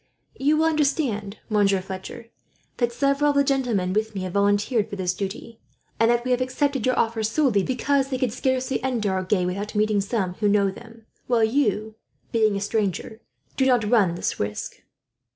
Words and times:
"You 0.39 0.57
will 0.57 0.65
understand, 0.65 1.37
Monsieur 1.47 1.79
Fletcher, 1.79 2.29
that 2.77 2.91
several 2.91 3.29
of 3.29 3.35
the 3.37 3.43
gentlemen 3.43 3.93
with 3.93 4.15
me 4.15 4.21
have 4.21 4.33
volunteered 4.33 4.89
for 4.89 4.95
this 4.95 5.13
duty, 5.13 5.59
and 5.99 6.09
that 6.09 6.25
we 6.25 6.31
have 6.31 6.41
accepted 6.41 6.87
your 6.87 6.97
offer 6.97 7.21
solely 7.21 7.61
because 7.61 8.09
they 8.09 8.17
could 8.17 8.33
scarcely 8.33 8.81
enter 8.83 9.15
Agen 9.15 9.45
without 9.45 9.75
meeting 9.75 10.01
some 10.01 10.33
who 10.39 10.49
know 10.49 10.71
them; 10.71 11.05
while 11.27 11.43
you, 11.43 11.97
being 12.31 12.55
a 12.55 12.61
stranger, 12.61 13.21
do 13.55 13.67
not 13.67 13.87
run 13.91 14.15
this 14.15 14.39
risk." 14.39 14.81